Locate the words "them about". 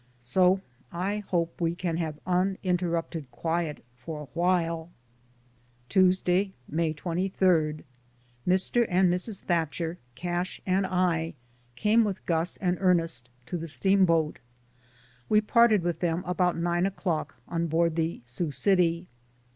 15.99-16.57